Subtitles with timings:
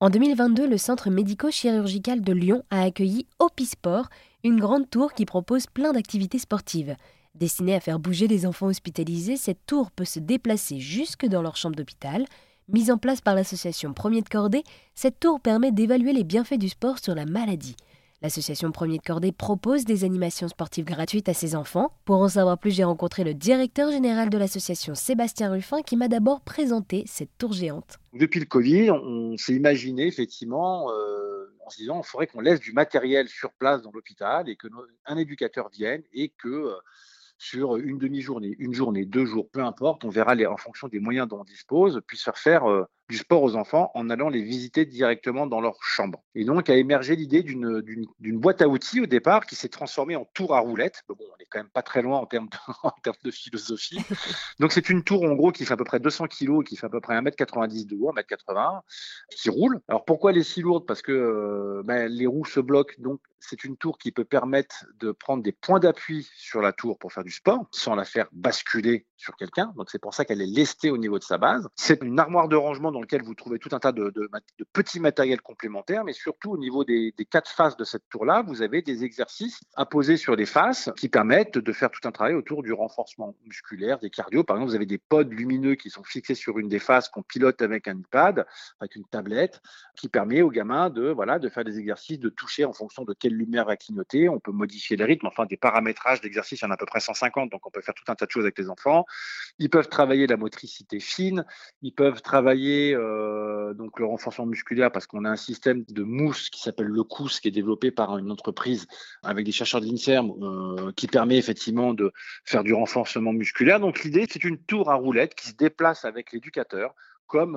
[0.00, 4.08] En 2022, le centre médico-chirurgical de Lyon a accueilli Opisport,
[4.42, 6.96] une grande tour qui propose plein d'activités sportives.
[7.36, 11.56] Destinée à faire bouger les enfants hospitalisés, cette tour peut se déplacer jusque dans leur
[11.56, 12.26] chambre d'hôpital.
[12.68, 14.64] Mise en place par l'association Premier de Cordée,
[14.96, 17.76] cette tour permet d'évaluer les bienfaits du sport sur la maladie.
[18.24, 21.92] L'association Premier de Cordée propose des animations sportives gratuites à ses enfants.
[22.06, 26.08] Pour en savoir plus, j'ai rencontré le directeur général de l'association, Sébastien Ruffin, qui m'a
[26.08, 27.98] d'abord présenté cette tour géante.
[28.14, 32.60] Depuis le Covid, on s'est imaginé effectivement euh, en se disant qu'il faudrait qu'on laisse
[32.60, 36.76] du matériel sur place dans l'hôpital et qu'un éducateur vienne et que euh,
[37.36, 40.98] sur une demi-journée, une journée, deux jours, peu importe, on verra les, en fonction des
[40.98, 44.42] moyens dont on dispose, puisse faire faire euh, du sport aux enfants en allant les
[44.42, 46.22] visiter directement dans leur chambre.
[46.34, 50.24] Et donc a émergé l'idée d'une boîte à outils au départ qui s'est transformée en
[50.32, 51.02] tour à roulettes.
[51.08, 53.98] Bon, on n'est quand même pas très loin en termes de, en termes de philosophie.
[54.58, 56.86] Donc c'est une tour en gros qui fait à peu près 200 kg, qui fait
[56.86, 58.80] à peu près 1m90 de haut, 1m80,
[59.30, 59.80] qui roule.
[59.88, 60.86] Alors pourquoi elle est si lourde?
[60.86, 64.86] Parce que euh, ben, les roues se bloquent, donc c'est une tour qui peut permettre
[64.98, 68.26] de prendre des points d'appui sur la tour pour faire du sport sans la faire
[68.32, 69.72] basculer sur quelqu'un.
[69.76, 71.68] Donc c'est pour ça qu'elle est lestée au niveau de sa base.
[71.76, 74.12] C'est une armoire de rangement dans lequel vous trouvez tout un tas de,
[74.72, 78.82] petits matériels complémentaires, mais surtout au niveau des, quatre faces de cette tour-là, vous avez
[78.82, 79.60] des exercices
[79.94, 83.98] poser sur les faces qui permettent de faire tout un travail autour du renforcement musculaire,
[83.98, 84.42] des cardio.
[84.42, 87.22] Par exemple, vous avez des pods lumineux qui sont fixés sur une des faces qu'on
[87.22, 88.46] pilote avec un iPad,
[88.80, 89.60] avec une tablette,
[89.96, 93.12] qui permet aux gamins de, voilà, de faire des exercices, de toucher en fonction de
[93.36, 94.28] lumière va clignoter.
[94.28, 96.86] On peut modifier le rythme, enfin des paramétrages d'exercices, il y en a à peu
[96.86, 99.04] près 150, donc on peut faire tout un tas de choses avec les enfants.
[99.58, 101.44] Ils peuvent travailler la motricité fine,
[101.82, 106.50] ils peuvent travailler euh, donc le renforcement musculaire parce qu'on a un système de mousse
[106.50, 108.86] qui s'appelle le COUS qui est développé par une entreprise
[109.22, 112.12] avec des chercheurs de l'INSERM euh, qui permet effectivement de
[112.44, 113.80] faire du renforcement musculaire.
[113.80, 116.94] Donc l'idée, c'est une tour à roulettes qui se déplace avec l'éducateur
[117.26, 117.56] comme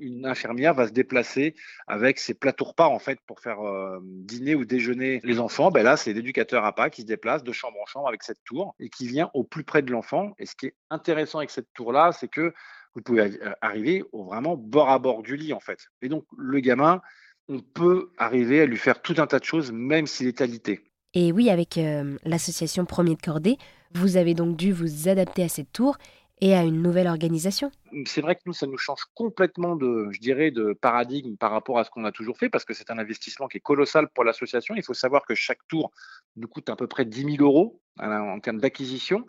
[0.00, 1.54] une infirmière va se déplacer
[1.86, 5.70] avec ses plateaux repas en fait pour faire euh, dîner ou déjeuner les enfants.
[5.70, 8.42] Ben là, c'est l'éducateur à pas qui se déplace de chambre en chambre avec cette
[8.44, 10.32] tour et qui vient au plus près de l'enfant.
[10.38, 12.52] Et ce qui est intéressant avec cette tour-là, c'est que
[12.94, 15.78] vous pouvez euh, arriver au vraiment bord à bord du lit en fait.
[16.02, 17.00] Et donc le gamin,
[17.48, 20.80] on peut arriver à lui faire tout un tas de choses, même s'il est alité.
[21.14, 23.56] Et oui, avec euh, l'association Premier de Cordée,
[23.94, 25.96] vous avez donc dû vous adapter à cette tour
[26.40, 27.70] et à une nouvelle organisation.
[28.04, 31.78] C'est vrai que nous, ça nous change complètement de, je dirais, de paradigme par rapport
[31.78, 34.24] à ce qu'on a toujours fait, parce que c'est un investissement qui est colossal pour
[34.24, 34.74] l'association.
[34.76, 35.92] Il faut savoir que chaque tour
[36.36, 39.26] nous coûte à peu près 10 000 euros en termes d'acquisition.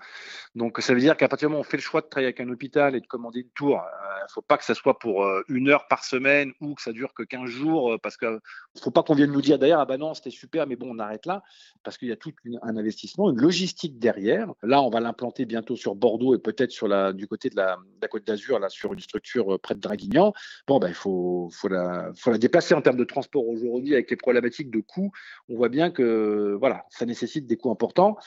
[0.55, 2.28] Donc, ça veut dire qu'à partir du moment où on fait le choix de travailler
[2.28, 4.73] avec un hôpital et de commander une tour, il euh, ne faut pas que ça
[4.73, 7.97] soit pour euh, une heure par semaine ou que ça dure que 15 jours, euh,
[7.97, 10.67] parce qu'il ne faut pas qu'on vienne nous dire d'ailleurs, ah ben non, c'était super,
[10.67, 11.44] mais bon, on arrête là,
[11.84, 14.51] parce qu'il y a tout un investissement, une logistique derrière.
[14.63, 17.78] Là, on va l'implanter bientôt sur Bordeaux et peut-être sur du côté de la,
[18.09, 20.34] Côte d'Azur, là, sur une structure près de Draguignan.
[20.68, 24.79] Bon, ben, il faut, la, déplacer en termes de transport aujourd'hui avec les problématiques de
[24.79, 25.12] coûts.
[25.50, 28.17] On voit bien que, voilà, ça nécessite des coûts importants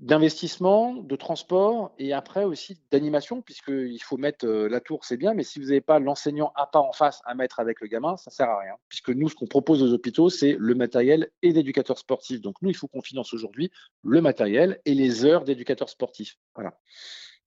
[0.00, 5.34] d'investissement, de transport et après aussi d'animation, puisqu'il faut mettre euh, la tour, c'est bien,
[5.34, 8.16] mais si vous n'avez pas l'enseignant à pas en face à mettre avec le gamin,
[8.16, 8.74] ça sert à rien.
[8.88, 12.40] Puisque nous, ce qu'on propose aux hôpitaux, c'est le matériel et d'éducateurs sportifs.
[12.40, 13.70] Donc nous, il faut qu'on finance aujourd'hui
[14.02, 16.36] le matériel et les heures d'éducateurs sportifs.
[16.54, 16.78] Voilà.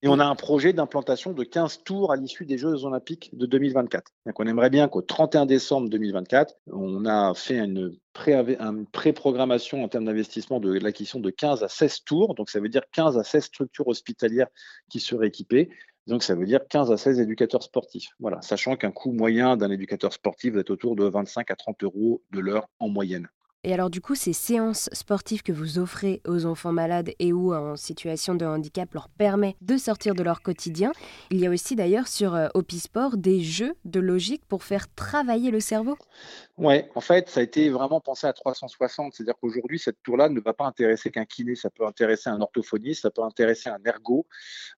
[0.03, 3.45] Et on a un projet d'implantation de 15 tours à l'issue des Jeux olympiques de
[3.45, 4.11] 2024.
[4.25, 10.03] Donc on aimerait bien qu'au 31 décembre 2024, on a fait une pré-programmation en termes
[10.03, 12.35] d'investissement de l'acquisition de 15 à 16 tours.
[12.35, 14.49] Donc ça veut dire 15 à 16 structures hospitalières
[14.89, 15.69] qui seraient équipées.
[16.07, 18.09] Donc ça veut dire 15 à 16 éducateurs sportifs.
[18.19, 22.21] Voilà, sachant qu'un coût moyen d'un éducateur sportif est autour de 25 à 30 euros
[22.31, 23.29] de l'heure en moyenne.
[23.65, 27.53] Et alors du coup, ces séances sportives que vous offrez aux enfants malades et ou
[27.53, 30.91] en situation de handicap leur permet de sortir de leur quotidien.
[31.31, 35.49] Il y a aussi d'ailleurs sur euh, Opisport des jeux de logique pour faire travailler
[35.49, 35.97] le cerveau.
[36.57, 39.13] Ouais, en fait, ça a été vraiment pensé à 360.
[39.13, 43.03] C'est-à-dire qu'aujourd'hui, cette tour-là ne va pas intéresser qu'un kiné, ça peut intéresser un orthophoniste,
[43.03, 44.27] ça peut intéresser un ergo.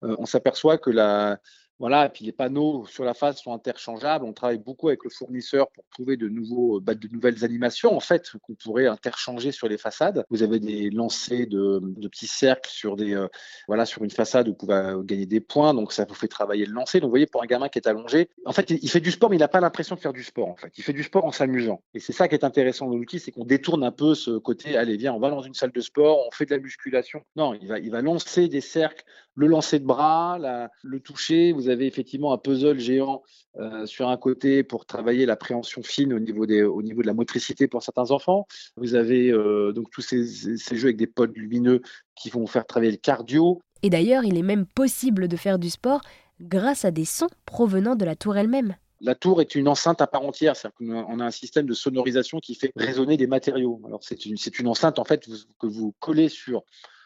[0.04, 1.40] Euh, on s'aperçoit que la
[1.80, 4.24] voilà, et puis les panneaux sur la face sont interchangeables.
[4.24, 8.00] On travaille beaucoup avec le fournisseur pour trouver de, nouveaux, bah, de nouvelles animations, en
[8.00, 10.24] fait, qu'on pourrait interchanger sur les façades.
[10.30, 13.28] Vous avez des lancers de, petits cercles sur, des, euh,
[13.68, 16.66] voilà, sur une façade où vous pouvez gagner des points, donc ça vous fait travailler
[16.66, 17.00] le lancer.
[17.00, 19.30] Donc vous voyez, pour un gamin qui est allongé, en fait, il fait du sport,
[19.30, 20.72] mais il n'a pas l'impression de faire du sport, en fait.
[20.78, 21.82] Il fait du sport en s'amusant.
[21.94, 24.78] Et c'est ça qui est intéressant dans l'outil, c'est qu'on détourne un peu ce côté,
[24.78, 27.22] allez, viens, on va dans une salle de sport, on fait de la musculation.
[27.36, 29.04] Non, il va, il va lancer des cercles,
[29.36, 30.40] le lancer de bras,
[30.84, 31.52] le toucher.
[31.52, 33.22] Vous avez effectivement un puzzle géant
[33.58, 37.14] euh, sur un côté pour travailler l'appréhension fine au niveau, des, au niveau de la
[37.14, 38.48] motricité pour certains enfants.
[38.78, 41.82] Vous avez euh, donc tous ces, ces jeux avec des pods lumineux
[42.16, 43.62] qui vont faire travailler le cardio.
[43.84, 46.02] Et d'ailleurs, il est même possible de faire du sport
[46.42, 48.76] grâce à des sons provenant de la tour elle-même.
[49.02, 52.40] La tour est une enceinte à part entière, c'est-à-dire qu'on a un système de sonorisation
[52.40, 53.82] qui fait résonner des matériaux.
[53.86, 55.28] Alors c'est une, une, enceinte en fait
[55.60, 56.64] que vous collez sur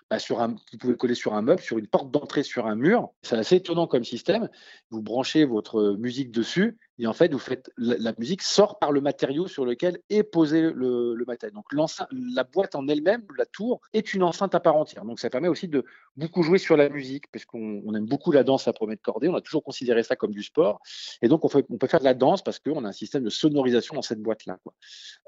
[0.10, 3.10] bah, sur vous pouvez coller sur un meuble, sur une porte d'entrée sur un mur.
[3.22, 4.50] C'est assez étonnant comme système.
[4.90, 9.00] Vous branchez votre musique dessus et en fait, vous faites la, musique sort par le
[9.00, 11.56] matériau sur lequel est posé le, matériel.
[11.56, 11.66] Donc
[12.12, 15.06] la boîte en elle-même, la tour, est une enceinte à part entière.
[15.06, 15.86] Donc ça permet aussi de
[16.18, 19.30] beaucoup jouer sur la musique, puisqu'on aime beaucoup la danse à premier de cordée.
[19.30, 20.81] On a toujours considéré ça comme du sport.
[21.22, 23.95] Et donc on, peut faire de la danse parce qu'on a un système de sonorisation
[23.95, 24.60] dans cette boîte-là.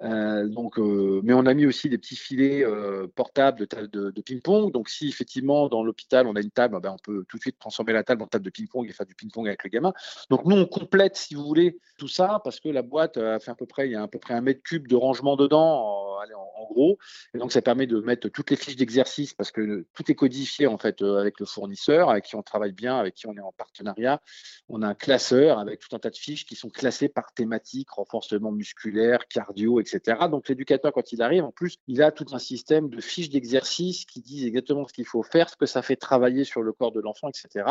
[0.04, 4.74] Euh, euh, mais on a mis aussi des petits filets euh, portables de, de, ping-pong.
[4.74, 7.60] Donc si effectivement dans l'hôpital on a une table, ben, on peut tout de suite
[7.60, 9.94] transformer la table en table de ping-pong et faire du ping-pong avec le gamin.
[10.30, 11.61] Donc nous on complète, si vous voulez,
[11.98, 14.08] tout ça parce que la boîte a fait à peu près, il y a à
[14.08, 16.98] peu près un mètre cube de rangement dedans, en, gros.
[17.34, 20.68] Et donc, ça permet de mettre toutes les fiches d'exercice parce que tout est codifié
[20.68, 23.42] en fait euh, avec le fournisseur, avec qui on travaille bien, avec qui on est
[23.42, 24.22] en partenariat.
[24.70, 27.90] On a un classeur avec tout un tas de fiches qui sont classées par thématique,
[27.90, 30.28] renforcement musculaire, cardio, etc.
[30.30, 34.06] Donc, l'éducateur, quand il arrive, en plus, il a tout un système de fiches d'exercice
[34.06, 36.92] qui disent exactement ce qu'il faut faire, ce que ça fait travailler sur le corps
[36.92, 37.66] de l'enfant, etc.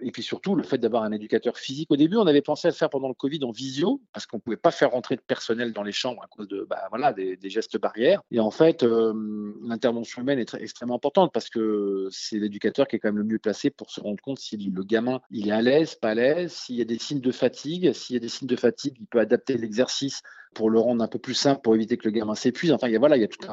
[0.00, 1.90] Et puis surtout, le fait d'avoir un éducateur physique.
[1.90, 4.36] Au début, on avait pensé à le faire pendant le Covid en visio, parce qu'on
[4.38, 7.12] ne pouvait pas faire rentrer de personnel dans les chambres à cause de bah, voilà,
[7.12, 8.22] des, gestes barrières.
[8.30, 9.12] Et en fait, euh,
[9.62, 13.38] l'intervention humaine est extrêmement importante parce que c'est l'éducateur qui est quand même le mieux
[13.38, 16.52] placé pour se rendre compte si le gamin il est à l'aise, pas à l'aise,
[16.52, 17.92] s'il y a des signes de fatigue.
[17.92, 20.22] S'il y a des signes de fatigue, il peut adapter l'exercice
[20.54, 22.72] pour le rendre un peu plus simple, pour éviter que le gamin s'épuise.
[22.72, 23.46] Enfin, il y a, voilà, il y a toute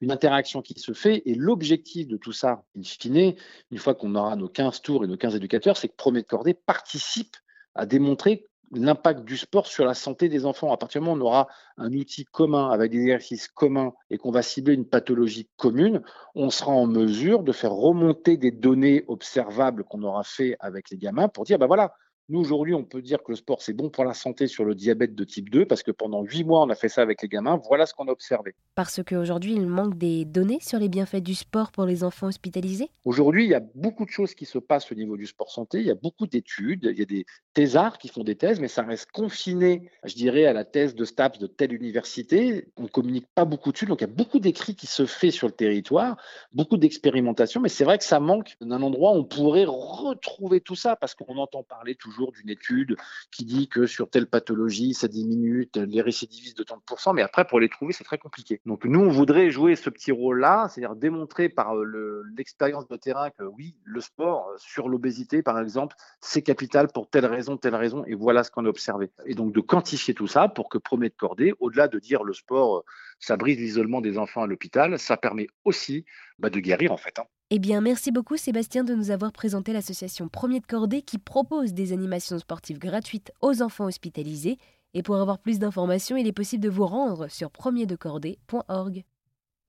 [0.00, 1.22] une interaction qui se fait.
[1.26, 3.34] Et l'objectif de tout ça, in fine,
[3.70, 6.26] une fois qu'on aura nos 15 tours et nos 15 éducateurs, c'est que Premier de
[6.26, 7.36] Cordée participe
[7.74, 10.72] à démontrer l'impact du sport sur la santé des enfants.
[10.72, 11.48] À partir du moment où on aura
[11.78, 16.02] un outil commun avec des exercices communs et qu'on va cibler une pathologie commune,
[16.34, 20.96] on sera en mesure de faire remonter des données observables qu'on aura fait avec les
[20.96, 21.94] gamins pour dire, ben voilà,
[22.28, 24.74] nous, aujourd'hui, on peut dire que le sport, c'est bon pour la santé sur le
[24.74, 27.28] diabète de type 2 parce que pendant huit mois, on a fait ça avec les
[27.28, 27.60] gamins.
[27.68, 28.56] Voilà ce qu'on a observé.
[28.74, 32.90] Parce qu'aujourd'hui, il manque des données sur les bienfaits du sport pour les enfants hospitalisés?
[33.04, 35.78] Aujourd'hui, il y a beaucoup de choses qui se passent au niveau du sport santé.
[35.78, 36.88] Il y a beaucoup d'études.
[36.90, 40.46] Il y a des thésards qui font des thèses, mais ça reste confiné, je dirais,
[40.46, 42.72] à la thèse de STAPS de telle université.
[42.76, 43.86] On ne communique pas beaucoup dessus.
[43.86, 46.16] Donc, il y a beaucoup d'écrits qui se fait sur le territoire,
[46.52, 47.60] beaucoup d'expérimentation.
[47.60, 51.14] Mais c'est vrai que ça manque d'un endroit où on pourrait retrouver tout ça parce
[51.14, 52.96] qu'on entend parler toujours d'une étude
[53.30, 57.60] qui dit que sur telle pathologie, ça diminue les récidivistes de 30%, mais après, pour
[57.60, 58.60] les trouver, c'est très compliqué.
[58.66, 63.30] Donc, nous, on voudrait jouer ce petit rôle-là, c'est-à-dire démontrer par euh, l'expérience de terrain
[63.30, 67.74] que oui, le sport euh, sur l'obésité, par exemple, c'est capital pour telle raison, telle
[67.74, 69.10] raison, et voilà ce qu'on a observé.
[69.26, 72.78] Et donc, de quantifier tout ça pour que Promet de au-delà de dire le sport,
[72.78, 72.84] euh,
[73.18, 76.04] ça brise l'isolement des enfants à l'hôpital, ça permet aussi
[76.38, 77.18] bah, de guérir, en fait.
[77.18, 77.24] Hein.
[77.50, 81.74] Eh bien, merci beaucoup Sébastien de nous avoir présenté l'association Premier de Cordée qui propose
[81.74, 84.58] des animations sportives gratuites aux enfants hospitalisés.
[84.94, 89.04] Et pour avoir plus d'informations, il est possible de vous rendre sur premierdecordée.org.